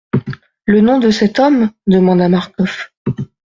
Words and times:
Le 0.65 0.81
nom 0.81 0.97
de 0.97 1.11
cet 1.11 1.37
homme? 1.37 1.69
demanda 1.85 2.27
Marcof. 2.27 2.91